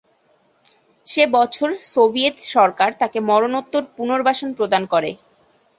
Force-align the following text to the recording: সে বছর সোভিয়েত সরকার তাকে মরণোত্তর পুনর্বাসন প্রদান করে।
সে 1.07 1.23
বছর 1.35 1.69
সোভিয়েত 1.91 2.37
সরকার 2.53 2.89
তাকে 3.01 3.17
মরণোত্তর 3.29 3.83
পুনর্বাসন 3.95 4.49
প্রদান 4.57 4.83
করে। 4.93 5.11